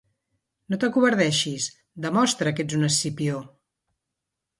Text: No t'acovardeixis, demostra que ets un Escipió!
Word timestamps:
No 0.73 0.77
t'acovardeixis, 0.83 1.67
demostra 2.05 2.53
que 2.61 2.65
ets 2.67 2.79
un 2.79 2.87
Escipió! 2.89 3.43